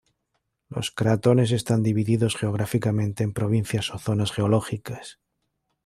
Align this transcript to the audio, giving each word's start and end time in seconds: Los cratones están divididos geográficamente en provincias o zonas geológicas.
Los 0.69 0.89
cratones 0.89 1.51
están 1.51 1.83
divididos 1.83 2.35
geográficamente 2.35 3.23
en 3.23 3.33
provincias 3.33 3.93
o 3.93 3.99
zonas 3.99 4.31
geológicas. 4.31 5.19